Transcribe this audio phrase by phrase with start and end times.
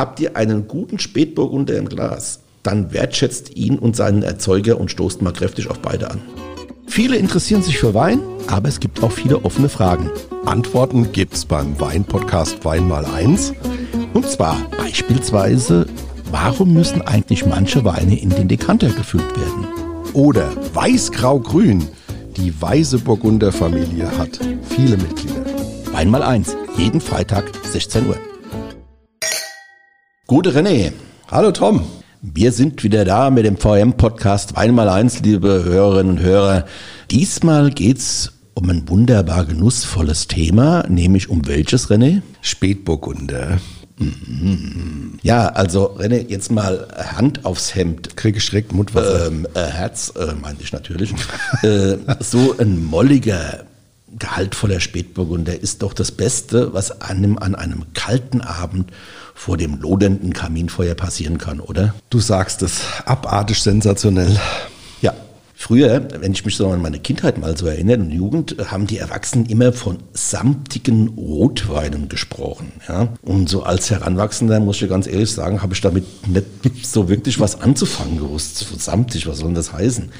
[0.00, 5.20] Habt ihr einen guten Spätburgunder im Glas, dann wertschätzt ihn und seinen Erzeuger und stoßt
[5.20, 6.22] mal kräftig auf beide an.
[6.86, 10.10] Viele interessieren sich für Wein, aber es gibt auch viele offene Fragen.
[10.46, 13.52] Antworten gibt's beim Wein-Podcast Wein mal eins.
[14.14, 15.84] Und zwar beispielsweise,
[16.30, 19.66] warum müssen eigentlich manche Weine in den Dekanter gefüllt werden?
[20.14, 21.86] Oder Weiß-Grau-Grün.
[22.38, 25.44] Die Weiße Burgunder Familie hat viele Mitglieder.
[25.92, 28.16] Wein mal eins, jeden Freitag 16 Uhr.
[30.30, 30.92] Gute René.
[31.28, 31.82] Hallo Tom.
[32.22, 36.66] Wir sind wieder da mit dem VM-Podcast Wein mal eins, liebe Hörerinnen und Hörer.
[37.10, 42.22] Diesmal geht's um ein wunderbar genussvolles Thema, nämlich um welches, René?
[42.42, 43.58] Spätburgunder.
[45.24, 48.16] Ja, also René, jetzt mal Hand aufs Hemd.
[48.16, 49.26] Kriege ich direkt Mundwasser.
[49.26, 51.12] Ähm, äh, Herz, äh, meinte ich natürlich.
[51.62, 53.64] äh, so ein molliger,
[54.18, 58.90] gehaltvoller Spätburgunder ist doch das Beste, was einem, an einem kalten Abend
[59.34, 61.94] vor dem lodernden Kaminfeuer passieren kann, oder?
[62.10, 64.38] Du sagst es, abartig sensationell.
[65.62, 68.96] Früher, wenn ich mich so an meine Kindheit mal so erinnere und Jugend, haben die
[68.96, 72.72] Erwachsenen immer von samtigen Rotweinen gesprochen.
[72.88, 73.08] Ja?
[73.20, 76.06] Und so als Heranwachsender, muss ich ganz ehrlich sagen, habe ich damit
[76.64, 78.66] nicht so wirklich was anzufangen gewusst.
[78.78, 80.10] Samtig, was soll denn das heißen?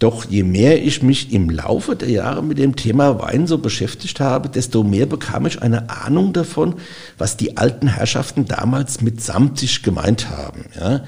[0.00, 4.20] Doch je mehr ich mich im Laufe der Jahre mit dem Thema Wein so beschäftigt
[4.20, 6.74] habe, desto mehr bekam ich eine Ahnung davon,
[7.16, 10.66] was die alten Herrschaften damals mit samtig gemeint haben.
[10.78, 11.04] Ja?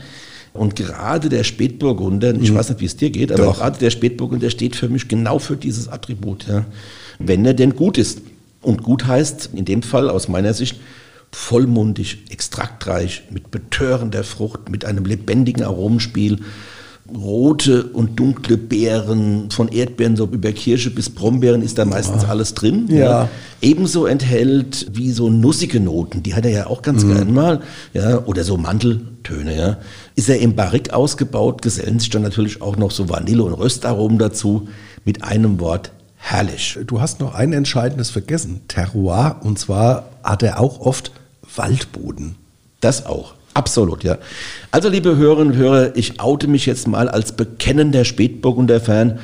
[0.56, 3.58] Und gerade der Spätburgunder, ich weiß nicht, wie es dir geht, aber Doch.
[3.58, 6.46] gerade der Spätburgunder steht für mich genau für dieses Attribut.
[6.48, 6.64] Ja?
[7.18, 8.22] Wenn er denn gut ist.
[8.62, 10.80] Und gut heißt in dem Fall aus meiner Sicht
[11.30, 16.40] vollmundig, extraktreich, mit betörender Frucht, mit einem lebendigen Aromenspiel
[17.14, 22.54] rote und dunkle Beeren, von Erdbeeren so über Kirsche bis Brombeeren ist da meistens alles
[22.54, 22.86] drin.
[22.88, 23.28] Ja.
[23.62, 27.14] Ebenso enthält wie so nussige Noten, die hat er ja auch ganz Mhm.
[27.14, 27.60] gern mal,
[27.94, 29.76] ja, oder so Mandeltöne, ja.
[30.14, 34.18] Ist er im Barrique ausgebaut, gesellen sich dann natürlich auch noch so Vanille- und Röstaromen
[34.18, 34.68] dazu,
[35.04, 36.78] mit einem Wort herrlich.
[36.86, 38.62] Du hast noch ein entscheidendes vergessen.
[38.68, 39.40] Terroir.
[39.44, 41.12] Und zwar hat er auch oft
[41.54, 42.34] Waldboden.
[42.80, 43.34] Das auch.
[43.56, 44.18] Absolut, ja.
[44.70, 49.18] Also, liebe Hörerinnen und Hörer, ich oute mich jetzt mal als bekennender Spätburgunder-Fan.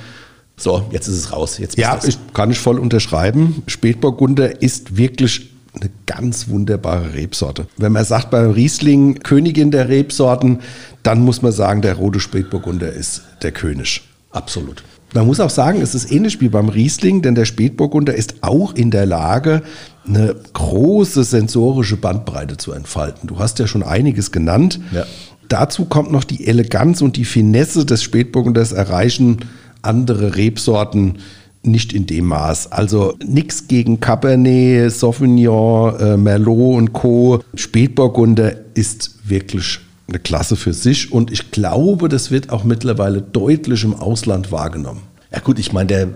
[0.56, 1.58] So, jetzt ist es raus.
[1.58, 3.62] Jetzt Ja, ich, kann ich voll unterschreiben.
[3.66, 7.66] Spätburgunder ist wirklich eine ganz wunderbare Rebsorte.
[7.76, 10.60] Wenn man sagt beim Riesling Königin der Rebsorten,
[11.02, 14.02] dann muss man sagen, der rote Spätburgunder ist der König.
[14.30, 14.82] absolut.
[15.14, 18.74] Man muss auch sagen, es ist ähnlich wie beim Riesling, denn der Spätburgunder ist auch
[18.74, 19.62] in der Lage,
[20.06, 23.28] eine große sensorische Bandbreite zu entfalten.
[23.28, 24.80] Du hast ja schon einiges genannt.
[24.92, 25.04] Ja.
[25.48, 29.40] Dazu kommt noch die Eleganz und die Finesse des Spätburgunders erreichen
[29.82, 31.18] andere Rebsorten
[31.62, 32.72] nicht in dem Maß.
[32.72, 37.40] Also nichts gegen Cabernet, Sauvignon, äh, Merlot und Co.
[37.54, 43.84] Spätburgunder ist wirklich eine Klasse für sich und ich glaube, das wird auch mittlerweile deutlich
[43.84, 45.02] im Ausland wahrgenommen.
[45.34, 46.08] Ja gut, ich meine, der,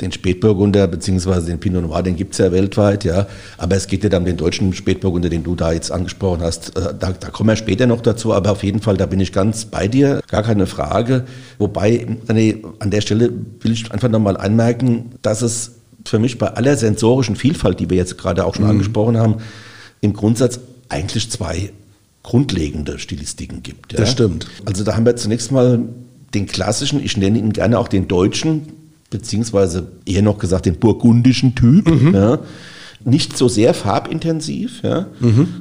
[0.00, 3.26] den Spätburgunder beziehungsweise den Pinot Noir, den gibt's ja weltweit, ja.
[3.58, 6.76] Aber es geht ja dann um den deutschen Spätburgunder, den du da jetzt angesprochen hast.
[6.76, 9.32] Äh, Da, da kommen wir später noch dazu, aber auf jeden Fall, da bin ich
[9.32, 11.24] ganz bei dir, gar keine Frage.
[11.58, 15.72] Wobei, René, an der Stelle will ich einfach nochmal anmerken, dass es
[16.04, 19.38] für mich bei aller sensorischen Vielfalt, die wir jetzt gerade auch schon angesprochen haben,
[20.00, 21.72] im Grundsatz eigentlich zwei
[22.24, 23.92] grundlegende Stilistiken gibt.
[23.92, 24.00] Ja?
[24.00, 24.48] Das stimmt.
[24.64, 25.78] Also da haben wir zunächst mal
[26.34, 28.62] den klassischen, ich nenne ihn gerne auch den deutschen,
[29.10, 31.88] beziehungsweise eher noch gesagt den burgundischen Typ.
[32.12, 32.40] Ja.
[33.04, 35.06] Nicht so sehr farbintensiv, ja.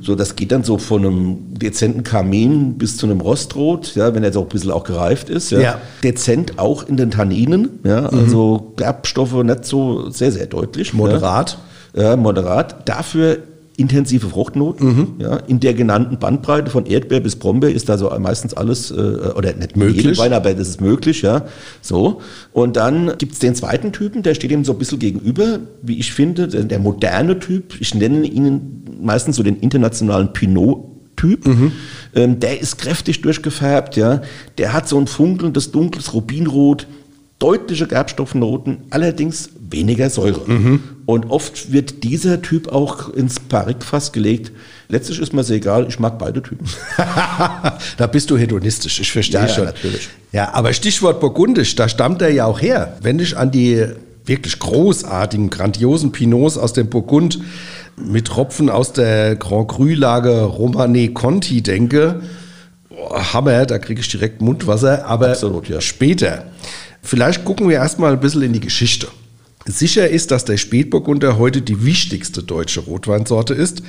[0.01, 4.23] So, das geht dann so von einem dezenten Karmin bis zu einem Rostrot, ja, wenn
[4.23, 5.51] er so ein bisschen auch gereift ist.
[5.51, 5.59] Ja.
[5.59, 5.81] Ja.
[6.01, 10.93] Dezent auch in den Tanninen, ja, also Gerbstoffe nicht so sehr, sehr deutlich.
[10.93, 11.57] Moderat.
[11.95, 12.87] Ja moderat.
[12.87, 13.39] Dafür
[13.75, 18.53] intensive Fruchtnoten, ja, in der genannten Bandbreite von Erdbeer bis Brombeer ist da so meistens
[18.53, 20.17] alles, äh, oder nicht Möglich.
[20.17, 21.45] Wein, aber das ist möglich, ja,
[21.81, 22.21] so.
[22.51, 26.13] Und dann gibt's den zweiten Typen, der steht ihm so ein bisschen gegenüber, wie ich
[26.13, 30.85] finde, der, der moderne Typ, ich nenne ihn meistens so den internationalen Pinot,
[31.15, 31.45] Typ.
[32.15, 34.21] Ähm, der ist kräftig durchgefärbt, ja.
[34.57, 36.87] Der hat so ein funkelndes, dunkles Rubinrot,
[37.39, 40.41] deutliche Gerbstoffnoten, allerdings weniger Säure.
[41.05, 44.51] Und oft wird dieser Typ auch ins Barrique-Fass gelegt.
[44.87, 46.65] Letztlich ist mir sehr egal, ich mag beide Typen.
[47.97, 49.65] da bist du hedonistisch, ich verstehe Ja, ja, schon.
[49.65, 50.09] natürlich.
[50.31, 52.97] Ja, aber Stichwort burgundisch, da stammt er ja auch her.
[53.01, 53.85] Wenn ich an die
[54.25, 57.39] wirklich großartigen, grandiosen Pinots aus dem Burgund
[57.97, 62.21] mit Tropfen aus der Grand Cru-Lage Romane Conti denke,
[62.89, 65.81] boah, Hammer, da kriege ich direkt Mundwasser, aber Absolut, ja.
[65.81, 66.45] später.
[67.01, 69.07] Vielleicht gucken wir erstmal ein bisschen in die Geschichte.
[69.65, 73.81] Sicher ist, dass der Spätburgunder heute die wichtigste deutsche Rotweinsorte ist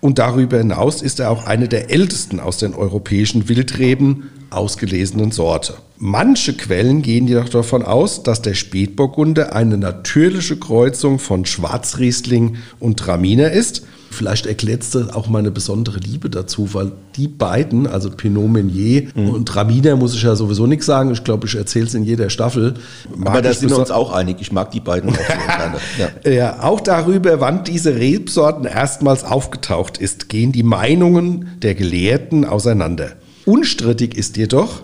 [0.00, 5.74] und darüber hinaus ist er auch eine der ältesten aus den europäischen Wildreben ausgelesenen Sorte.
[5.98, 12.98] Manche Quellen gehen jedoch davon aus, dass der Spätburgunder eine natürliche Kreuzung von Schwarzriesling und
[12.98, 18.48] Traminer ist– Vielleicht erklärst du auch meine besondere Liebe dazu, weil die beiden, also Pinot
[18.48, 19.30] Meunier mhm.
[19.30, 21.12] und Raminer, muss ich ja sowieso nichts sagen.
[21.12, 22.74] Ich glaube, ich erzähle es in jeder Staffel.
[23.14, 24.38] Mag Aber da sind wir uns auch einig.
[24.40, 25.76] Ich mag die beiden auch gerne.
[26.24, 26.30] Ja.
[26.30, 33.12] ja, auch darüber, wann diese Rebsorten erstmals aufgetaucht ist, gehen die Meinungen der Gelehrten auseinander.
[33.44, 34.82] Unstrittig ist jedoch,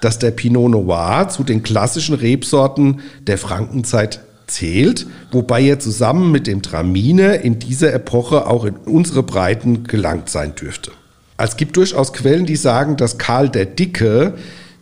[0.00, 6.46] dass der Pinot Noir zu den klassischen Rebsorten der Frankenzeit zählt, wobei er zusammen mit
[6.46, 10.92] dem Traminer in dieser Epoche auch in unsere Breiten gelangt sein dürfte.
[11.38, 14.34] Es gibt durchaus Quellen, die sagen, dass Karl der Dicke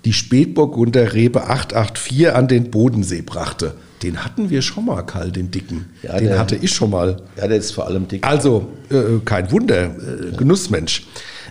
[0.05, 3.75] die Spätburgunder Rebe 884 an den Bodensee brachte.
[4.03, 5.87] Den hatten wir schon mal, Karl den Dicken.
[6.03, 7.23] Ja, den der, hatte ich schon mal.
[7.37, 8.27] Ja, der ist vor allem dick.
[8.27, 11.07] Also, äh, kein Wunder, äh, Genussmensch.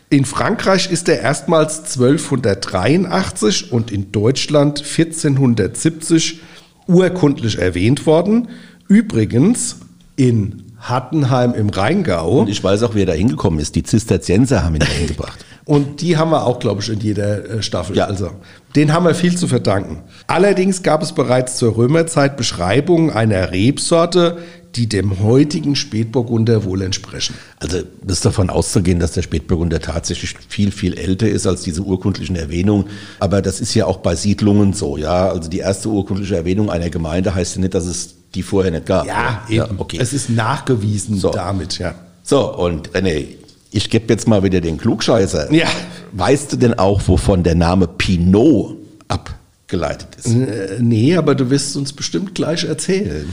[0.09, 6.41] In Frankreich ist er erstmals 1283 und in Deutschland 1470
[6.87, 8.49] urkundlich erwähnt worden.
[8.87, 9.77] Übrigens
[10.15, 12.39] in Hattenheim im Rheingau.
[12.41, 13.75] Und ich weiß auch, wer da hingekommen ist.
[13.75, 15.45] Die Zisterzienser haben ihn da hingebracht.
[15.65, 17.95] Und die haben wir auch, glaube ich, in jeder äh, Staffel.
[17.95, 18.05] Ja.
[18.05, 18.31] Also,
[18.75, 19.99] den haben wir viel zu verdanken.
[20.27, 24.39] Allerdings gab es bereits zur Römerzeit Beschreibungen einer Rebsorte,
[24.75, 27.35] die dem heutigen Spätburgunder wohl entsprechen.
[27.57, 32.35] Also ist davon auszugehen, dass der Spätburgunder tatsächlich viel, viel älter ist als diese urkundlichen
[32.35, 32.85] Erwähnungen.
[33.19, 35.29] Aber das ist ja auch bei Siedlungen so, ja.
[35.29, 38.87] Also die erste urkundliche Erwähnung einer Gemeinde heißt ja nicht, dass es die vorher nicht
[38.87, 39.05] gab.
[39.05, 39.55] Ja, eben.
[39.57, 39.97] Ja, okay.
[39.99, 41.29] Es ist nachgewiesen so.
[41.29, 41.93] damit, ja.
[42.23, 43.27] So, und René,
[43.69, 45.53] ich gebe jetzt mal wieder den Klugscheißer.
[45.53, 45.67] Ja.
[46.13, 48.77] Weißt du denn auch, wovon der Name Pinot
[49.07, 50.35] abgeleitet ist?
[50.79, 53.27] Nee, aber du wirst uns bestimmt gleich erzählen.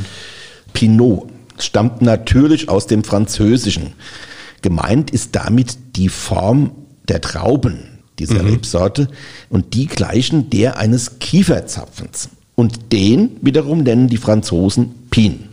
[0.72, 1.28] Pinot
[1.58, 3.92] stammt natürlich aus dem Französischen.
[4.62, 6.72] Gemeint ist damit die Form
[7.08, 8.50] der Trauben dieser mhm.
[8.50, 9.08] Rebsorte
[9.48, 12.28] und die gleichen der eines Kieferzapfens.
[12.54, 15.48] Und den wiederum nennen die Franzosen Pin.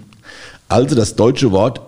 [0.67, 1.81] Also das deutsche Wort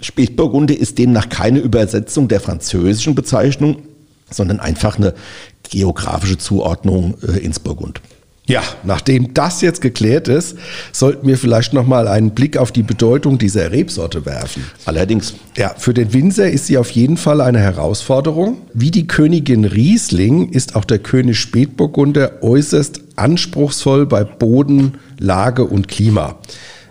[0.00, 3.82] Spätburgunder ist demnach keine Übersetzung der französischen Bezeichnung,
[4.30, 5.14] sondern einfach eine
[5.70, 8.00] geografische Zuordnung äh, ins Burgund.
[8.46, 10.58] Ja, nachdem das jetzt geklärt ist,
[10.92, 14.64] sollten wir vielleicht noch mal einen Blick auf die Bedeutung dieser Rebsorte werfen.
[14.84, 15.34] Allerdings.
[15.56, 18.58] Ja, für den Winzer ist sie auf jeden Fall eine Herausforderung.
[18.74, 25.88] Wie die Königin Riesling ist auch der König Spätburgunder äußerst anspruchsvoll bei Boden, Lage und
[25.88, 26.36] Klima.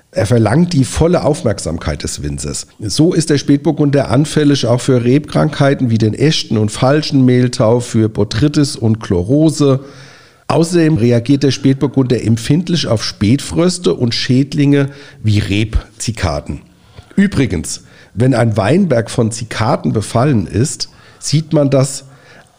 [0.09, 2.65] Er verlangt die volle Aufmerksamkeit des Winzers.
[2.79, 8.09] So ist der Spätburgunder anfällig auch für Rebkrankheiten wie den echten und falschen Mehltau, für
[8.09, 9.81] Botrytis und Chlorose,
[10.53, 14.91] Außerdem reagiert der Spätburgunder empfindlich auf Spätfröste und Schädlinge
[15.23, 16.61] wie Rebzikaden.
[17.15, 22.05] Übrigens, wenn ein Weinberg von Zikaden befallen ist, sieht man das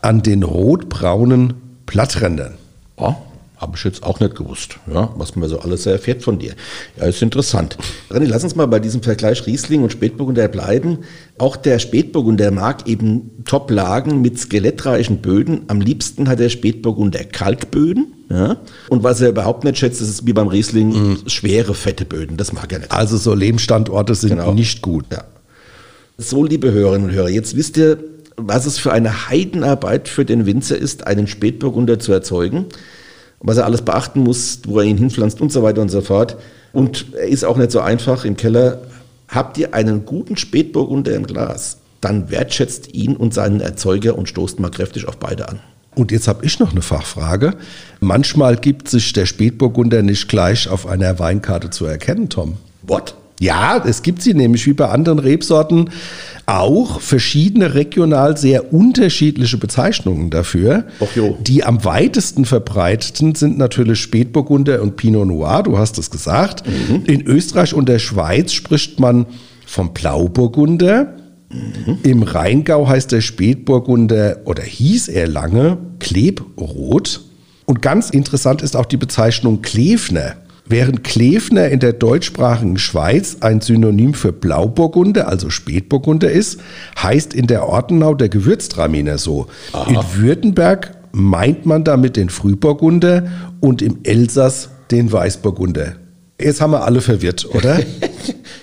[0.03, 1.55] an den rotbraunen
[1.87, 2.55] Blatträndern.
[2.97, 3.15] Oh,
[3.65, 6.53] habe ich jetzt auch nicht gewusst, ja, was man so alles erfährt von dir.
[6.99, 7.79] Ja, ist interessant.
[8.11, 10.99] René, lass uns mal bei diesem Vergleich Riesling und Spätburgunder bleiben.
[11.39, 15.63] Auch der Spätburgunder mag eben Top-Lagen mit skelettreichen Böden.
[15.69, 18.13] Am liebsten hat der Spätburgunder Kalkböden.
[18.29, 18.59] Ja?
[18.91, 21.19] Und was er überhaupt nicht schätzt, ist wie beim Riesling mhm.
[21.27, 22.37] schwere, fette Böden.
[22.37, 22.93] Das mag er nicht.
[22.93, 24.53] Also so Lebensstandorte sind genau.
[24.53, 25.07] nicht gut.
[25.11, 25.25] Ja.
[26.19, 27.99] So, liebe Hörerinnen und Hörer, jetzt wisst ihr,
[28.37, 32.67] was es für eine Heidenarbeit für den Winzer ist, einen Spätburgunder zu erzeugen
[33.45, 36.37] was er alles beachten muss, wo er ihn hinpflanzt und so weiter und so fort.
[36.73, 38.79] Und er ist auch nicht so einfach im Keller.
[39.29, 44.59] Habt ihr einen guten Spätburgunder im Glas, dann wertschätzt ihn und seinen Erzeuger und stoßt
[44.61, 45.61] mal kräftig auf beide an.
[45.95, 47.55] Und jetzt habe ich noch eine Fachfrage.
[48.01, 52.57] Manchmal gibt sich der Spätburgunder nicht gleich auf einer Weinkarte zu erkennen, Tom.
[52.83, 53.15] What?
[53.41, 55.91] Ja, es gibt sie nämlich wie bei anderen Rebsorten
[56.47, 60.85] auch verschiedene regional sehr unterschiedliche Bezeichnungen dafür.
[61.43, 66.65] Die am weitesten verbreiteten sind natürlich Spätburgunder und Pinot Noir, du hast es gesagt.
[66.67, 67.05] Mhm.
[67.07, 69.27] In Österreich und der Schweiz spricht man
[69.67, 71.15] vom Blauburgunder.
[71.51, 71.99] Mhm.
[72.03, 77.23] Im Rheingau heißt der Spätburgunder oder hieß er lange Klebrot.
[77.67, 80.37] Und ganz interessant ist auch die Bezeichnung Klefner.
[80.67, 86.61] Während Klefner in der deutschsprachigen Schweiz ein Synonym für Blauburgunder, also Spätburgunder ist,
[87.03, 89.47] heißt in der Ortenau der Gewürztraminer so.
[89.73, 89.91] Aha.
[89.91, 93.27] In Württemberg meint man damit den Frühburgunder
[93.61, 95.97] und im Elsass den Weißburgunder.
[96.41, 97.81] Jetzt haben wir alle verwirrt, oder?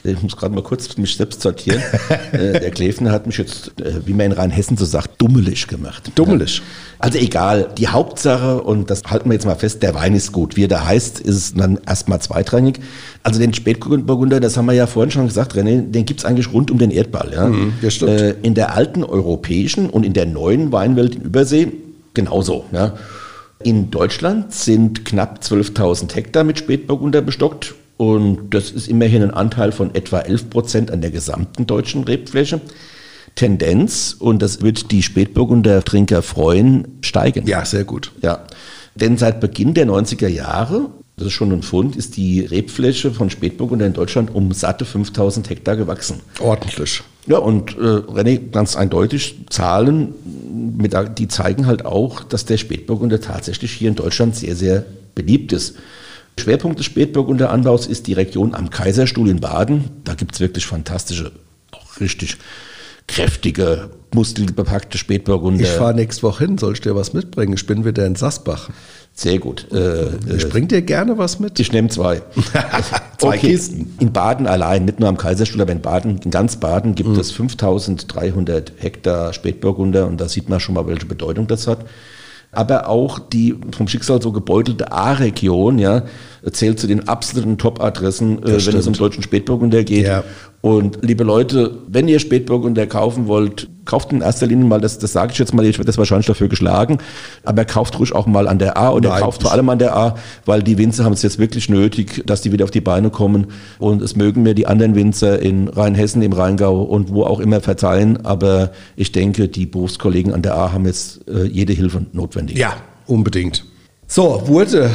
[0.03, 1.81] Ich muss gerade mal kurz mich selbst sortieren.
[2.31, 6.11] Äh, der Kläfner hat mich jetzt, äh, wie man in Rheinhessen so sagt, dummelig gemacht.
[6.15, 6.61] Dummelig.
[7.01, 10.55] Also egal, die Hauptsache, und das halten wir jetzt mal fest, der Wein ist gut.
[10.55, 12.79] Wie er da heißt, ist es dann erstmal zweitrangig.
[13.23, 16.69] Also den Spätburgunder, das haben wir ja vorhin schon gesagt, René, den gibt's eigentlich rund
[16.69, 17.31] um den Erdball.
[17.33, 17.47] Ja?
[17.47, 18.11] Mhm, das stimmt.
[18.11, 21.71] Äh, in der alten europäischen und in der neuen Weinwelt in Übersee
[22.13, 22.65] genauso.
[22.71, 22.93] Ja?
[23.63, 29.71] In Deutschland sind knapp 12.000 Hektar mit Spätburgunder bestockt und das ist immerhin ein Anteil
[29.71, 32.61] von etwa 11 Prozent an der gesamten deutschen Rebfläche.
[33.35, 37.47] Tendenz, und das wird die Spätburgunder Trinker freuen, steigen.
[37.47, 38.11] Ja, sehr gut.
[38.21, 38.45] Ja,
[38.95, 43.29] denn seit Beginn der 90er Jahre, das ist schon ein Fund, ist die Rebfläche von
[43.29, 46.19] Spätburgunder in Deutschland um satte 5000 Hektar gewachsen.
[46.39, 47.03] Ordentlich.
[47.27, 50.13] Ja, und äh, René, ganz eindeutig, Zahlen,
[50.77, 55.53] mit, die zeigen halt auch, dass der Spätburgunder tatsächlich hier in Deutschland sehr, sehr beliebt
[55.53, 55.75] ist.
[56.39, 59.85] Schwerpunkt des Spätburgunder Anbaus ist die Region am Kaiserstuhl in Baden.
[60.03, 61.31] Da gibt es wirklich fantastische,
[61.71, 62.37] auch richtig
[63.07, 65.63] kräftige, muskelbepackte Spätburgunder.
[65.63, 67.53] Ich fahre nächste Woche hin, soll ich dir was mitbringen?
[67.53, 68.69] Ich bin wieder in Sassbach.
[69.13, 69.67] Sehr gut.
[69.71, 71.59] Äh, ich bring dir gerne was mit.
[71.59, 72.21] Ich nehme zwei.
[73.17, 73.51] Zwei Okay.
[73.51, 73.93] Kisten.
[73.99, 77.31] In Baden allein, nicht nur am Kaiserstuhl, aber in Baden, in ganz Baden gibt es
[77.31, 81.85] 5300 Hektar Spätburgunder und da sieht man schon mal, welche Bedeutung das hat.
[82.53, 86.03] Aber auch die vom Schicksal so gebeutelte A-Region, ja,
[86.51, 90.05] zählt zu den absoluten Top-Adressen, äh, wenn es um deutschen Spätburgunder geht.
[90.05, 90.23] Ja.
[90.61, 95.11] Und liebe Leute, wenn ihr Spätburgunder kaufen wollt, kauft in erster Linie mal, das, das
[95.11, 96.99] sage ich jetzt mal, ich werde das wahrscheinlich dafür geschlagen,
[97.43, 99.21] aber kauft ruhig auch mal an der A oder Nein.
[99.21, 100.15] kauft vor allem an der A,
[100.45, 103.47] weil die Winzer haben es jetzt wirklich nötig, dass die wieder auf die Beine kommen
[103.79, 107.59] und es mögen mir die anderen Winzer in Rheinhessen, im Rheingau und wo auch immer
[107.59, 112.59] verzeihen, aber ich denke, die Berufskollegen an der A haben jetzt äh, jede Hilfe notwendig.
[112.59, 112.75] Ja,
[113.07, 113.65] unbedingt.
[114.05, 114.91] So, wurde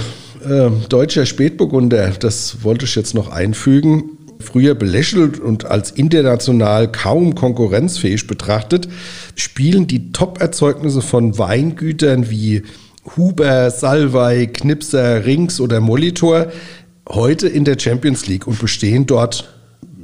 [0.49, 7.35] äh, deutscher Spätburgunder, das wollte ich jetzt noch einfügen, früher belächelt und als international kaum
[7.35, 8.89] konkurrenzfähig betrachtet,
[9.35, 12.63] spielen die Top-Erzeugnisse von Weingütern wie
[13.17, 16.47] Huber, Salvei, Knipser, Rings oder Molitor
[17.09, 19.53] heute in der Champions League und bestehen dort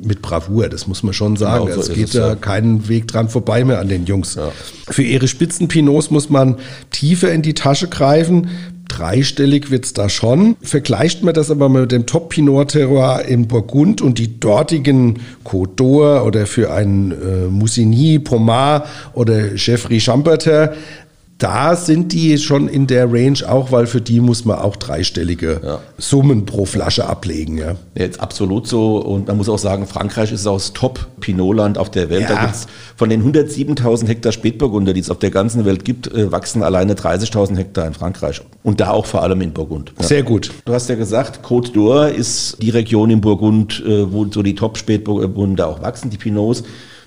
[0.04, 1.66] mit Bravour, das muss man schon sagen.
[1.66, 2.34] Genau so es geht es, da ja.
[2.34, 4.36] keinen Weg dran vorbei mehr an den Jungs.
[4.88, 6.56] Für ihre Spitzenpinots muss man
[6.90, 8.48] tiefer in die Tasche greifen.
[8.92, 10.56] Dreistellig wird's da schon.
[10.60, 16.46] Vergleicht man das aber mit dem Top-Pinot-Terroir in Burgund und die dortigen Côte d'Or oder
[16.46, 18.84] für einen äh, Musigny, Pomar
[19.14, 20.68] oder Jeffrey Chambertin,
[21.42, 25.60] da sind die schon in der Range auch, weil für die muss man auch dreistellige
[25.64, 25.78] Ja.
[25.98, 27.58] Summen pro Flasche ablegen.
[27.58, 27.74] Ja.
[27.96, 28.98] Jetzt absolut so.
[28.98, 32.22] Und man muss auch sagen, Frankreich ist auch das Top-Pinotland auf der Welt.
[32.22, 32.36] Ja.
[32.36, 36.30] Da gibt's von den 107.000 Hektar Spätburgunder, die es auf der ganzen Welt gibt, äh,
[36.30, 38.40] wachsen alleine 30.000 Hektar in Frankreich.
[38.62, 39.92] Und da auch vor allem in Burgund.
[39.98, 40.06] Ja.
[40.06, 40.52] Sehr gut.
[40.64, 44.54] Du hast ja gesagt, Côte d'Or ist die Region in Burgund, äh, wo so die
[44.54, 46.62] Top-Spätburgunder auch wachsen, die Pinots.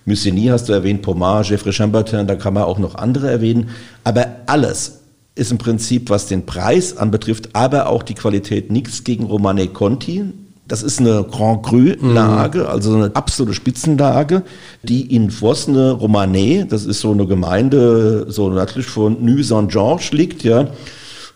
[0.06, 3.70] Musigny hast du erwähnt, Pomar, Geoffrey Chambertin, da kann man auch noch andere erwähnen.
[4.04, 5.00] Aber alles
[5.34, 10.26] ist im Prinzip, was den Preis anbetrifft, aber auch die Qualität, nichts gegen Romane Conti.
[10.68, 14.42] Das ist eine Grand Cru-Lage, also eine absolute Spitzenlage,
[14.82, 20.68] die in Vosne Romanée, das ist so eine Gemeinde, so nördlich von Nuit-Saint-Georges liegt, ja.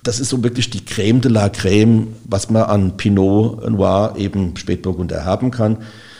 [0.01, 4.55] Das ist so wirklich die Crème de la Crème, was man an Pinot Noir eben
[4.55, 5.77] Spätburgunder haben kann.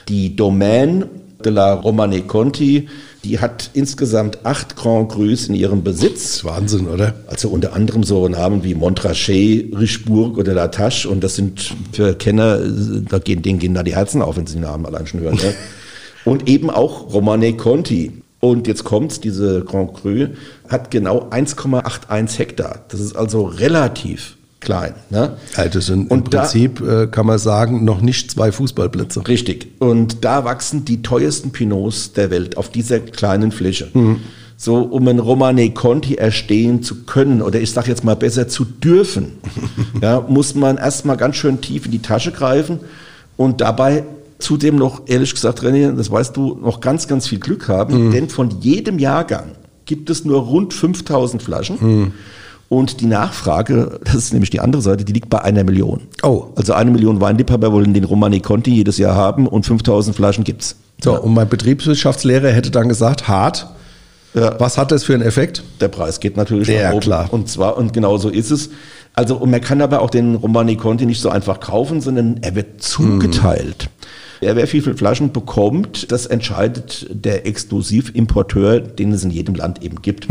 [0.08, 1.08] Die Domaine
[1.44, 2.90] de la Romane Conti,
[3.24, 6.44] die hat insgesamt acht Grand Crus in ihrem Besitz.
[6.44, 7.16] Wahnsinn, oder?
[7.28, 11.08] Also unter anderem so Namen wie Montrachet, Richebourg oder La Tache.
[11.08, 14.56] Und das sind für Kenner, da gehen, denen gehen da die Herzen auf, wenn sie
[14.56, 15.38] die Namen allein schon hören.
[15.38, 15.52] Ja.
[16.26, 18.22] Und eben auch Romane Conti.
[18.42, 20.28] Und jetzt kommt's, diese Grand Cru
[20.68, 22.86] hat genau 1,81 Hektar.
[22.88, 24.94] Das ist also relativ klein.
[25.10, 25.38] Ne?
[25.56, 29.28] Also im Und da- Prinzip, äh, kann man sagen, noch nicht zwei Fußballplätze.
[29.28, 29.68] Richtig.
[29.80, 33.88] Und da wachsen die teuersten Pinots der Welt auf dieser kleinen Fläche.
[34.58, 38.66] So, um ein Romane Conti erstehen zu können, oder ich sage jetzt mal besser zu
[38.66, 39.34] dürfen,
[40.02, 42.82] ja, muss man erstmal ganz schön tief in die Tasche greifen
[43.38, 44.04] und dabei
[44.40, 48.28] zudem noch, ehrlich gesagt, René, das weißt du, noch ganz, ganz viel Glück haben, denn
[48.30, 49.52] von jedem Jahrgang
[49.86, 52.12] gibt es nur rund 5000 Flaschen.
[52.70, 56.02] Und die Nachfrage, das ist nämlich die andere Seite, die liegt bei einer Million.
[56.22, 56.46] Oh.
[56.56, 60.76] Also eine Million Weinliebhaber wollen den Romani Conti jedes Jahr haben und 5000 Flaschen gibt's.
[61.04, 63.68] So, und mein Betriebswirtschaftslehrer hätte dann gesagt, hart.
[64.36, 64.60] Ja.
[64.60, 65.64] Was hat das für einen Effekt?
[65.82, 67.00] Der Preis geht natürlich Ja, nach oben.
[67.02, 67.28] klar.
[67.32, 68.70] Und zwar, und genau so ist es.
[69.16, 72.54] Also, und man kann aber auch den Romani Conti nicht so einfach kaufen, sondern er
[72.54, 73.90] wird zugeteilt.
[74.42, 79.82] Ja, wer wie viele Flaschen bekommt, das entscheidet der Exklusivimporteur, den es in jedem Land
[79.84, 80.28] eben gibt.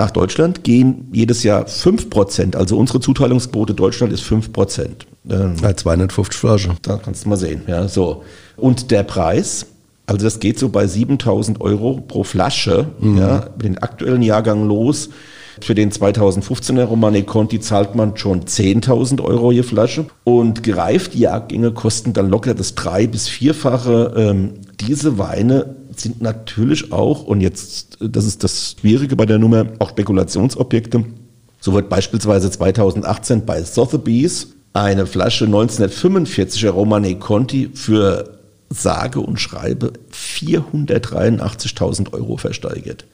[0.00, 4.88] Nach Deutschland gehen jedes Jahr 5%, also unsere Zuteilungsquote Deutschland ist 5%.
[5.28, 6.72] Ähm, ja, 250 Flaschen.
[6.80, 7.60] Da kannst du mal sehen.
[7.66, 8.22] Ja, so.
[8.56, 9.66] Und der Preis,
[10.06, 13.18] also das geht so bei 7000 Euro pro Flasche, mhm.
[13.18, 15.10] ja, mit dem aktuellen Jahrgang los.
[15.60, 20.06] Für den 2015er Romane Conti zahlt man schon 10.000 Euro je Flasche.
[20.24, 24.14] Und gereifte Jahrgänge kosten dann locker das drei- bis vierfache.
[24.16, 29.66] Ähm, diese Weine sind natürlich auch, und jetzt, das ist das Schwierige bei der Nummer,
[29.78, 31.04] auch Spekulationsobjekte.
[31.60, 38.38] So wird beispielsweise 2018 bei Sotheby's eine Flasche 1945er Romane Conti für
[38.70, 43.04] sage und schreibe 483.000 Euro versteigert.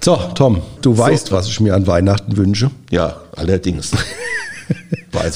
[0.00, 1.02] So, Tom, du so.
[1.02, 2.70] weißt, was ich mir an Weihnachten wünsche.
[2.90, 3.92] Ja, allerdings.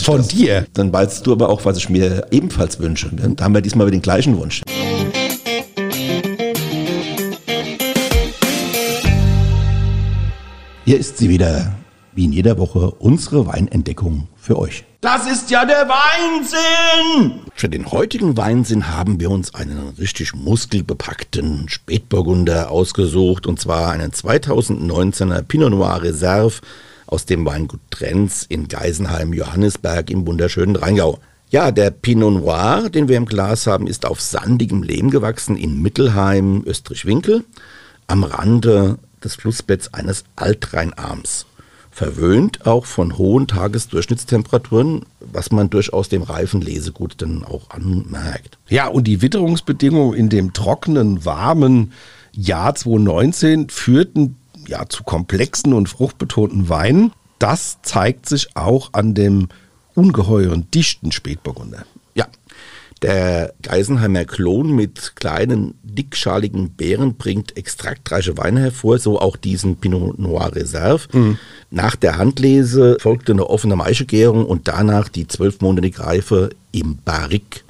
[0.02, 0.28] Von das.
[0.28, 0.66] dir.
[0.72, 3.10] Dann weißt du aber auch, was ich mir ebenfalls wünsche.
[3.12, 4.62] Da haben wir diesmal den gleichen Wunsch.
[10.88, 11.74] Hier ist sie wieder,
[12.14, 14.84] wie in jeder Woche, unsere Weinentdeckung für euch.
[15.00, 17.40] Das ist ja der Weinsinn!
[17.56, 24.12] Für den heutigen Weinsinn haben wir uns einen richtig muskelbepackten Spätburgunder ausgesucht und zwar einen
[24.12, 26.60] 2019er Pinot Noir Reserve
[27.08, 31.18] aus dem Weingut Trenz in Geisenheim, Johannisberg im wunderschönen Rheingau.
[31.50, 35.82] Ja, der Pinot Noir, den wir im Glas haben, ist auf sandigem Lehm gewachsen in
[35.82, 37.42] Mittelheim, Österreich-Winkel,
[38.06, 41.46] am Rande des Flussbetts eines Altrheinarms
[41.96, 48.58] verwöhnt auch von hohen Tagesdurchschnittstemperaturen, was man durchaus dem reifen Lesegut dann auch anmerkt.
[48.68, 51.92] Ja, und die Witterungsbedingungen in dem trockenen, warmen
[52.32, 54.37] Jahr 2019 führten
[54.68, 57.12] ja zu komplexen und fruchtbetonten Weinen.
[57.38, 59.49] Das zeigt sich auch an dem
[59.94, 61.87] ungeheuren dichten Spätburgunder.
[63.02, 70.18] Der Geisenheimer Klon mit kleinen, dickschaligen Beeren bringt extraktreiche Weine hervor, so auch diesen Pinot
[70.18, 71.06] Noir Reserve.
[71.12, 71.38] Mhm.
[71.70, 77.60] Nach der Handlese folgte eine offene Maischegärung und danach die zwölfmonatige Reife im Barrique.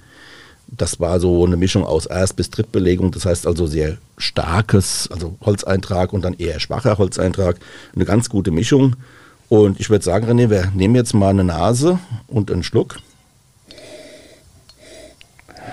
[0.68, 5.36] Das war so eine Mischung aus Erst- bis Drittbelegung, das heißt also sehr starkes, also
[5.40, 7.58] Holzeintrag und dann eher schwacher Holzeintrag.
[7.94, 8.96] Eine ganz gute Mischung.
[9.48, 12.98] Und ich würde sagen, René, wir nehmen jetzt mal eine Nase und einen Schluck.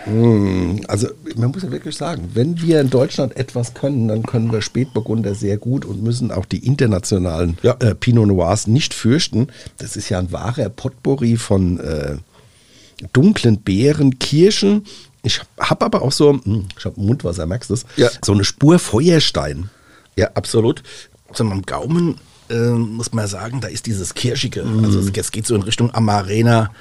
[0.05, 4.51] Hm, also man muss ja wirklich sagen, wenn wir in Deutschland etwas können, dann können
[4.51, 7.75] wir Spätburgunder sehr gut und müssen auch die internationalen ja.
[7.79, 9.47] äh, Pinot Noirs nicht fürchten.
[9.77, 12.17] Das ist ja ein wahrer Potpourri von äh,
[13.13, 14.85] dunklen Beeren, Kirschen.
[15.23, 17.85] Ich habe aber auch so, hm, ich habe Mundwasser, merkst du das?
[17.95, 18.09] Ja.
[18.23, 19.69] So eine Spur Feuerstein.
[20.15, 20.83] Ja, absolut.
[21.29, 24.63] Also am Gaumen äh, muss man sagen, da ist dieses Kirschige.
[24.63, 24.85] Mm.
[24.85, 26.71] Also es, es, geht so in Richtung Amarena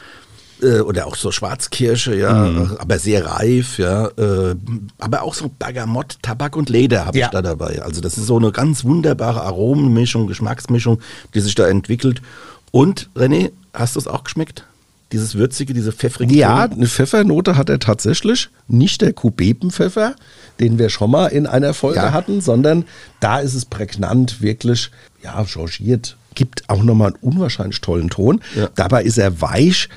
[0.63, 2.77] äh, oder auch so Schwarzkirsche, ja, mhm.
[2.79, 4.55] aber sehr reif, ja, äh,
[4.99, 7.27] aber auch so Bergamott, Tabak und Leder habe ja.
[7.27, 7.83] ich da dabei.
[7.83, 11.01] Also das ist so eine ganz wunderbare Aromenmischung, Geschmacksmischung,
[11.35, 12.23] die sich da entwickelt.
[12.71, 14.65] Und René, hast du es auch geschmeckt?
[15.13, 16.35] Dieses würzige, diese pfeffrige.
[16.35, 18.49] Ja, eine Pfeffernote hat er tatsächlich.
[18.67, 20.17] Nicht der Kubebenpfeffer,
[20.59, 22.13] den wir schon mal in einer Folge ja.
[22.13, 22.87] hatten, sondern
[23.21, 24.91] da ist es prägnant, wirklich,
[25.23, 26.17] ja, changiert.
[26.35, 28.41] Gibt auch nochmal einen unwahrscheinlich tollen Ton.
[28.57, 28.71] Ja.
[28.75, 29.91] Dabei ist er weich,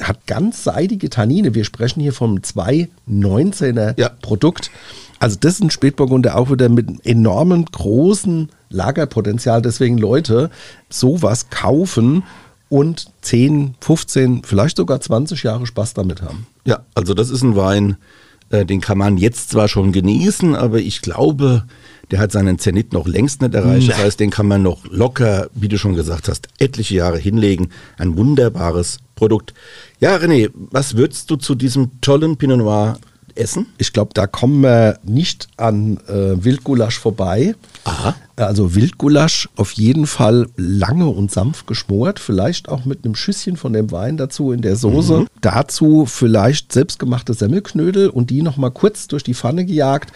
[0.00, 1.54] hat ganz seidige Tannine.
[1.54, 4.10] Wir sprechen hier vom 219er ja.
[4.20, 4.70] Produkt.
[5.18, 9.62] Also das ist ein Spätburgunder auch wieder mit enormem großen Lagerpotenzial.
[9.62, 10.50] Deswegen Leute,
[10.88, 12.22] sowas kaufen
[12.68, 16.46] und 10, 15, vielleicht sogar 20 Jahre Spaß damit haben.
[16.64, 17.96] Ja, also das ist ein Wein,
[18.50, 21.64] äh, den kann man jetzt zwar schon genießen, aber ich glaube,
[22.10, 23.88] der hat seinen Zenit noch längst nicht erreicht.
[23.88, 27.70] Das heißt, den kann man noch locker, wie du schon gesagt hast, etliche Jahre hinlegen.
[27.98, 29.54] Ein wunderbares Produkt.
[30.00, 32.98] Ja, René, was würdest du zu diesem tollen Pinot Noir
[33.34, 33.66] essen?
[33.78, 37.54] Ich glaube, da kommen wir nicht an äh, Wildgulasch vorbei.
[37.84, 38.14] Aha.
[38.36, 43.72] Also Wildgulasch auf jeden Fall lange und sanft geschmort, vielleicht auch mit einem Schüsschen von
[43.72, 45.20] dem Wein dazu in der Soße.
[45.20, 45.26] Mhm.
[45.40, 50.12] Dazu vielleicht selbstgemachte Semmelknödel und die nochmal kurz durch die Pfanne gejagt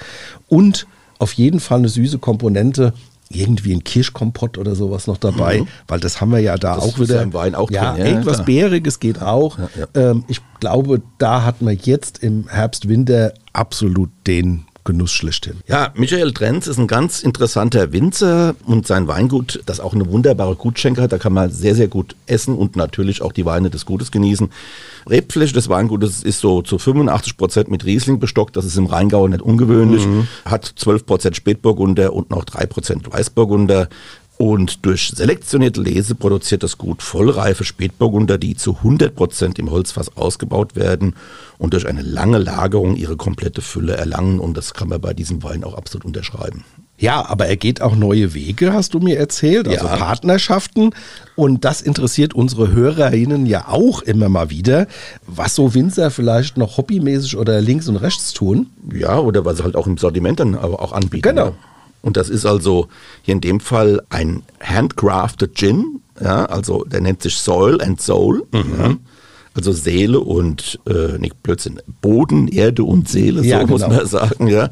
[0.48, 0.86] und
[1.24, 2.92] auf jeden Fall eine süße Komponente
[3.30, 5.68] irgendwie ein Kirschkompott oder sowas noch dabei, mhm.
[5.88, 7.22] weil das haben wir ja da das auch wieder.
[7.22, 8.02] Im Wein auch ja, drin.
[8.02, 8.46] Ja, irgendwas klar.
[8.46, 9.58] Bäriges geht auch.
[9.58, 10.10] Ja, ja.
[10.10, 15.56] Ähm, ich glaube, da hat man jetzt im Herbst, Winter absolut den Genuss schlechthin.
[15.66, 20.56] Ja, Michael Trenz ist ein ganz interessanter Winzer und sein Weingut, das auch eine wunderbare
[20.56, 21.12] Gutschenke hat.
[21.12, 24.50] Da kann man sehr, sehr gut essen und natürlich auch die Weine des Gutes genießen.
[25.08, 28.56] Rebfläche des Weingutes ist so zu 85 Prozent mit Riesling bestockt.
[28.56, 30.06] Das ist im Rheingau nicht ungewöhnlich.
[30.06, 30.28] Mhm.
[30.44, 33.88] Hat 12 Prozent Spätburgunder und noch 3 Prozent Weißburgunder.
[34.36, 40.74] Und durch selektionierte Lese produziert das Gut vollreife Spätburgunder, die zu 100% im Holzfass ausgebaut
[40.74, 41.14] werden
[41.58, 44.40] und durch eine lange Lagerung ihre komplette Fülle erlangen.
[44.40, 46.64] Und das kann man bei diesem Wein auch absolut unterschreiben.
[46.98, 49.96] Ja, aber er geht auch neue Wege, hast du mir erzählt, also Ja.
[49.96, 50.90] Partnerschaften.
[51.36, 54.86] Und das interessiert unsere HörerInnen ja auch immer mal wieder,
[55.26, 58.68] was so Winzer vielleicht noch hobbymäßig oder links und rechts tun.
[58.92, 61.22] Ja, oder was sie halt auch im Sortiment dann aber auch anbieten.
[61.22, 61.46] Genau.
[61.46, 61.52] Ja.
[62.04, 62.88] Und das ist also
[63.22, 68.44] hier in dem Fall ein handcrafted Gin, ja, also der nennt sich Soil and Soul.
[68.52, 68.94] Ja.
[69.56, 73.96] Also Seele und, äh, nicht Blödsinn, Boden, Erde und Seele, so Ja, muss genau.
[73.96, 74.68] man sagen, ja.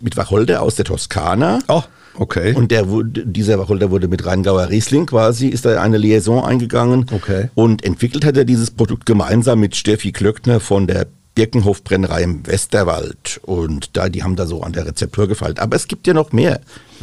[0.00, 1.58] Mit Wacholder aus der Toskana.
[1.68, 1.82] Oh,
[2.18, 2.54] okay.
[2.54, 7.06] Und der, dieser Wacholder wurde mit Rheingauer Riesling quasi, ist da eine Liaison eingegangen.
[7.12, 7.48] Okay.
[7.54, 13.40] Und entwickelt hat er dieses Produkt gemeinsam mit Steffi Klöckner von der Birkenhof-Brennerei im Westerwald.
[13.44, 15.60] Und da, die haben da so an der Rezeptur gefeilt.
[15.60, 16.60] Aber es gibt ja noch mehr.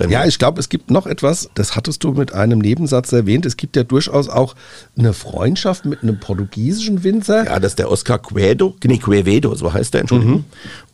[0.10, 3.46] Ja, ich glaube, es gibt noch etwas, das hattest du mit einem Nebensatz erwähnt.
[3.46, 4.56] Es gibt ja durchaus auch
[4.98, 7.46] eine Freundschaft mit einem portugiesischen Winzer.
[7.46, 10.46] Ja, das ist der Oscar Quedo, nee, Quevedo, so heißt der, Entschuldigung.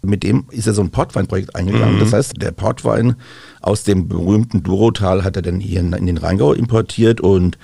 [0.01, 1.99] Und mit dem ist er so ein Portweinprojekt eingegangen.
[1.99, 3.15] Das heißt, der Portwein
[3.61, 7.57] aus dem berühmten Durotal hat er dann hier in, in den Rheingau importiert und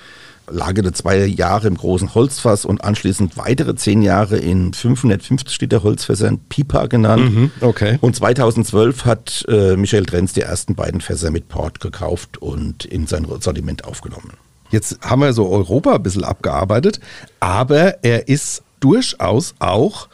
[0.48, 6.38] lagerte zwei Jahre im großen Holzfass und anschließend weitere zehn Jahre in 550 Liter Holzfässern,
[6.48, 7.50] Pipa genannt.
[7.60, 7.98] okay.
[8.00, 13.06] Und 2012 hat äh, Michael Trenz die ersten beiden Fässer mit Port gekauft und in
[13.06, 14.32] sein Sortiment aufgenommen.
[14.70, 17.00] Jetzt haben wir so Europa ein bisschen abgearbeitet,
[17.40, 20.08] aber er ist durchaus auch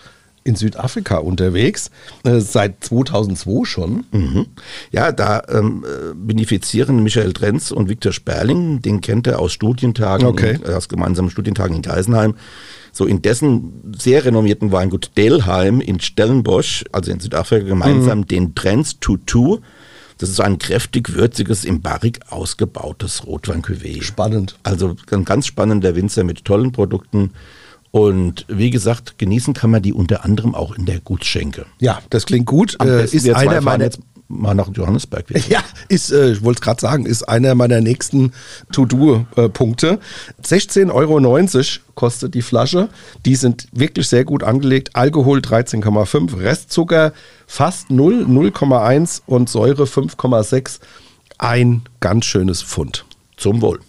[0.44, 1.90] in Südafrika unterwegs,
[2.24, 4.04] äh, seit 2002 schon.
[4.12, 4.46] Mhm.
[4.90, 10.26] Ja, da ähm, äh, benefizieren Michael Trenz und Viktor Sperling, den kennt er aus Studientagen,
[10.26, 10.58] Okay.
[10.64, 12.34] in, aus gemeinsamen Studientagen in Geisenheim.
[12.92, 19.00] So in dessen sehr renommierten Weingut Delheim in Stellenbosch, also in Südafrika, gemeinsam den Trenz
[19.00, 19.58] Tutu.
[20.18, 24.02] Das ist ein kräftig würziges, im Barrik ausgebautes Rotwein-Cuvée.
[24.02, 24.58] Spannend.
[24.62, 27.30] Also ein ganz spannender Winzer mit tollen Produkten.
[27.92, 31.66] Und wie gesagt, genießen kann man die unter anderem auch in der Gutsschenke.
[31.78, 32.78] Ja, das klingt gut.
[32.82, 34.00] Äh, ist einer meiner jetzt
[34.32, 35.28] mal nach Johannesburg.
[35.28, 35.40] wieder.
[35.48, 38.32] Ja, ist, äh, ich wollte es gerade sagen, ist einer meiner nächsten
[38.72, 40.00] To-Do-Punkte.
[40.42, 42.88] 16,90 Euro kostet die Flasche.
[43.26, 44.96] Die sind wirklich sehr gut angelegt.
[44.96, 47.12] Alkohol 13,5, Restzucker
[47.46, 50.80] fast 0, 0,1 und Säure 5,6.
[51.38, 53.04] Ein ganz schönes Pfund.
[53.36, 53.80] Zum Wohl.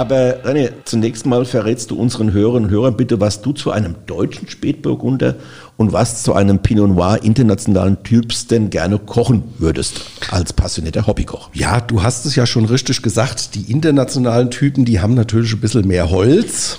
[0.00, 3.96] Aber René, zunächst mal verrätst du unseren Hörerinnen und Hörern bitte, was du zu einem
[4.06, 5.34] deutschen Spätburgunder
[5.76, 11.50] und was zu einem Pinot Noir internationalen Typs denn gerne kochen würdest, als passionierter Hobbykoch.
[11.52, 13.54] Ja, du hast es ja schon richtig gesagt.
[13.54, 16.78] Die internationalen Typen, die haben natürlich ein bisschen mehr Holz.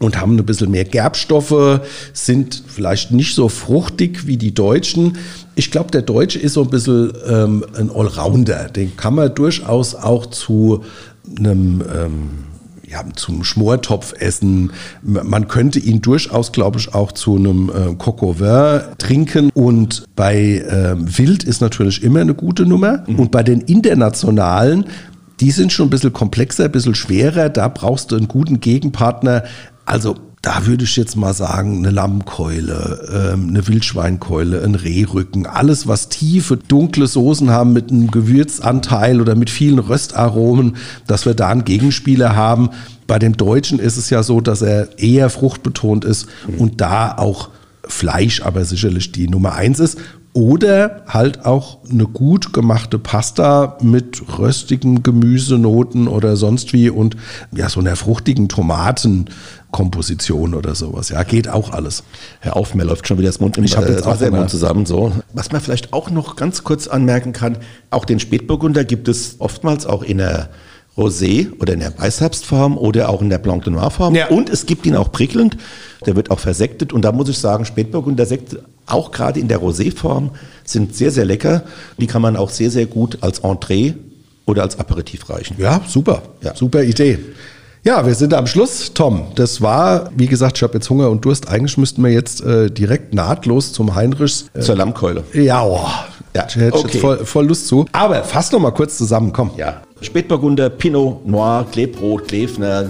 [0.00, 1.80] Und haben ein bisschen mehr Gerbstoffe,
[2.12, 5.16] sind vielleicht nicht so fruchtig wie die Deutschen.
[5.54, 8.68] Ich glaube, der Deutsche ist so ein bisschen ähm, ein Allrounder.
[8.68, 10.84] Den kann man durchaus auch zu
[11.38, 12.28] einem ähm,
[12.88, 14.72] ja, zum Schmortopf essen.
[15.06, 19.50] M- Man könnte ihn durchaus, glaube ich, auch zu einem äh, Coq au vin trinken.
[19.54, 23.04] Und bei ähm, Wild ist natürlich immer eine gute Nummer.
[23.06, 24.86] Und bei den internationalen,
[25.38, 27.48] die sind schon ein bisschen komplexer, ein bisschen schwerer.
[27.48, 29.44] Da brauchst du einen guten Gegenpartner.
[29.86, 35.86] Also da würde ich jetzt mal sagen, eine Lammkeule, ähm, eine Wildschweinkeule, ein Rehrücken, alles
[35.86, 40.76] was tiefe, dunkle Soßen haben mit einem Gewürzanteil oder mit vielen Röstaromen,
[41.06, 42.70] dass wir da einen Gegenspieler haben.
[43.06, 46.26] Bei dem Deutschen ist es ja so, dass er eher fruchtbetont ist
[46.56, 47.50] und da auch
[47.84, 49.98] Fleisch aber sicherlich die Nummer eins ist.
[50.32, 57.16] Oder halt auch eine gut gemachte Pasta mit röstigen Gemüsenoten oder sonst wie und
[57.50, 61.08] ja, so einer fruchtigen Tomatenkomposition oder sowas.
[61.08, 62.04] Ja, geht auch alles.
[62.38, 64.28] Hör auf, mir läuft schon wieder das Mund im Ich hab äh, jetzt auch im
[64.28, 64.38] Hunger.
[64.38, 64.86] Mund zusammen.
[64.86, 65.10] So.
[65.32, 67.58] Was man vielleicht auch noch ganz kurz anmerken kann,
[67.90, 70.48] auch den Spätburgunder gibt es oftmals auch in der
[71.00, 74.14] Rosé oder in der Weißherbstform oder auch in der Blanc de Noir Form.
[74.14, 74.28] Ja.
[74.28, 75.56] Und es gibt ihn auch prickelnd.
[76.06, 76.92] Der wird auch versektet.
[76.92, 80.30] Und da muss ich sagen, Spätburgunder Sekte, auch gerade in der Rosé-Form,
[80.64, 81.62] sind sehr, sehr lecker.
[81.98, 83.94] Die kann man auch sehr, sehr gut als Entree
[84.46, 85.56] oder als Aperitif reichen.
[85.58, 86.22] Ja, super.
[86.42, 86.54] Ja.
[86.54, 87.18] Super Idee.
[87.82, 89.28] Ja, wir sind am Schluss, Tom.
[89.36, 91.48] Das war, wie gesagt, ich habe jetzt Hunger und Durst.
[91.48, 94.50] Eigentlich müssten wir jetzt äh, direkt nahtlos zum Heinrichs.
[94.52, 95.24] Äh, Zur Lammkeule.
[95.32, 95.88] ja, oh,
[96.34, 96.98] Ja, hätte okay.
[96.98, 97.86] voll, voll Lust zu.
[97.92, 99.50] Aber fass noch mal kurz zusammen, komm.
[99.56, 99.82] Ja.
[100.00, 102.88] Spätburgunder, Pinot Noir, Klebrot, Klefner.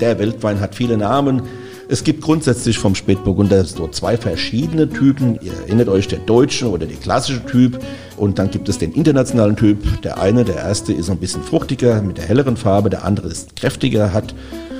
[0.00, 1.42] Der Weltwein hat viele Namen.
[1.88, 5.38] Es gibt grundsätzlich vom Spätburgunder so zwei verschiedene Typen.
[5.40, 7.78] Ihr erinnert euch, der deutsche oder der klassische Typ.
[8.16, 10.02] Und dann gibt es den internationalen Typ.
[10.02, 12.90] Der eine, der erste, ist ein bisschen fruchtiger mit der helleren Farbe.
[12.90, 14.34] Der andere ist kräftiger, hat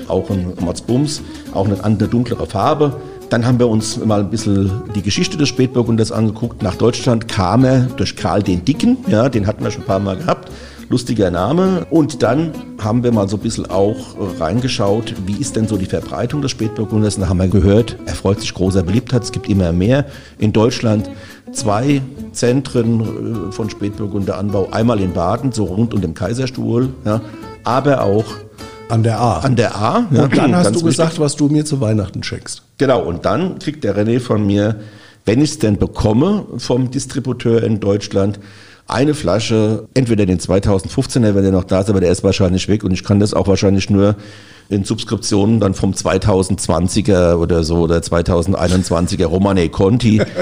[0.08, 1.22] auch einen Motzbums,
[1.54, 3.00] auch eine andere dunklere Farbe.
[3.30, 6.62] Dann haben wir uns mal ein bisschen die Geschichte des Spätburgunders angeguckt.
[6.62, 9.98] Nach Deutschland kam er durch Karl den Dicken, ja, den hatten wir schon ein paar
[9.98, 10.50] Mal gehabt.
[10.88, 11.86] lustiger Name.
[11.90, 15.76] Und dann haben wir mal so ein bisschen auch äh, reingeschaut, wie ist denn so
[15.76, 17.18] die Verbreitung des Spätburgunders.
[17.18, 20.06] Da haben wir gehört, er freut sich großer Beliebtheit, es gibt immer mehr
[20.38, 21.10] in Deutschland.
[21.52, 27.20] Zwei Zentren äh, von Spätburgunderanbau, einmal in Baden, so rund um den Kaiserstuhl, ja,
[27.64, 28.24] aber auch
[28.88, 29.38] an der A.
[29.40, 30.06] An der A.
[30.10, 31.24] Ja, und dann hast du gesagt, wichtig.
[31.24, 32.62] was du mir zu Weihnachten schenkst.
[32.78, 34.76] Genau, und dann kriegt der René von mir,
[35.24, 38.38] wenn ich es denn bekomme vom Distributeur in Deutschland,
[38.88, 42.84] eine Flasche, entweder den 2015er, wenn der noch da ist, aber der ist wahrscheinlich weg
[42.84, 44.14] und ich kann das auch wahrscheinlich nur
[44.68, 50.22] in Subskriptionen dann vom 2020er oder so oder 2021er Romane Conti.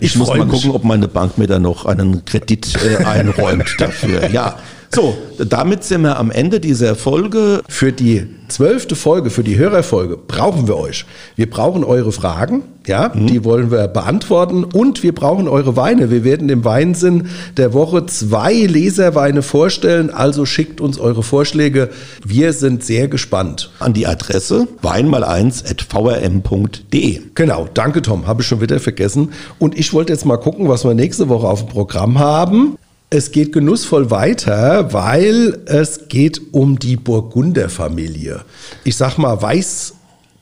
[0.00, 0.48] Ich, ich muss mal mich.
[0.48, 4.30] gucken, ob meine Bank mir da noch einen Kredit äh, einräumt dafür.
[4.30, 4.56] Ja,
[4.94, 7.62] so, damit sind wir am Ende dieser Folge.
[7.68, 11.06] Für die zwölfte Folge, für die Hörerfolge brauchen wir euch.
[11.34, 13.26] Wir brauchen eure Fragen, ja, mhm.
[13.26, 16.10] die wollen wir beantworten und wir brauchen eure Weine.
[16.10, 21.88] Wir werden im Weinsinn der Woche zwei Leserweine vorstellen, also schickt uns eure Vorschläge.
[22.24, 23.70] Wir sind sehr gespannt.
[23.78, 27.20] An die Adresse weinmal1.vrm.de.
[27.34, 29.32] Genau, danke Tom, habe ich schon wieder vergessen.
[29.58, 32.76] Und ich wollte jetzt mal gucken, was wir nächste Woche auf dem Programm haben.
[33.14, 38.40] Es geht genussvoll weiter, weil es geht um die Burgunderfamilie.
[38.84, 39.92] Ich sag mal weiß,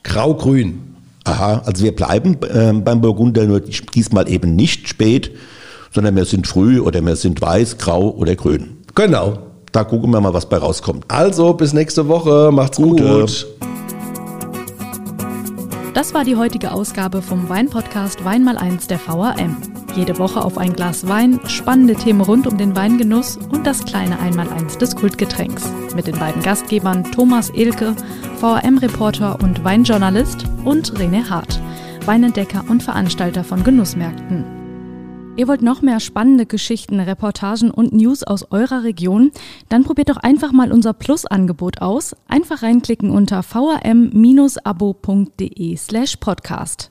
[0.04, 0.94] grau, grün.
[1.24, 5.32] Aha, also wir bleiben äh, beim Burgunder nur diesmal eben nicht spät,
[5.92, 8.76] sondern wir sind früh oder wir sind weiß, grau oder grün.
[8.94, 9.38] Genau.
[9.72, 11.04] Da gucken wir mal, was bei rauskommt.
[11.08, 12.50] Also bis nächste Woche.
[12.52, 13.02] Macht's Gute.
[13.02, 13.46] gut.
[15.92, 19.56] Das war die heutige Ausgabe vom Weinpodcast Wein mal eins der VAM.
[19.96, 24.18] Jede Woche auf ein Glas Wein, spannende Themen rund um den Weingenuss und das kleine
[24.18, 25.70] Einmaleins des Kultgetränks.
[25.94, 27.94] Mit den beiden Gastgebern Thomas Elke,
[28.36, 31.60] VRM-Reporter und Weinjournalist und René Hart,
[32.06, 34.60] Weinentdecker und Veranstalter von Genussmärkten.
[35.36, 39.32] Ihr wollt noch mehr spannende Geschichten, Reportagen und News aus eurer Region?
[39.68, 42.14] Dann probiert doch einfach mal unser Plus-Angebot aus.
[42.28, 43.86] Einfach reinklicken unter vrm-abo.de
[45.76, 46.90] slash podcast.